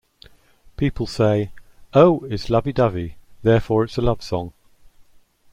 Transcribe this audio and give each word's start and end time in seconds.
People 0.77 1.05
say 1.05 1.51
'Oh, 1.93 2.21
it's 2.27 2.49
lovey-dovey, 2.49 3.09
so 3.09 3.15
therefore 3.43 3.83
it's 3.83 3.97
a 3.97 4.01
love 4.01 4.23
song'. 4.23 4.51